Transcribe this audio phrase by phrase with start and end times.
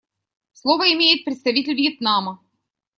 [0.53, 2.39] Слово имеет представитель Вьетнама.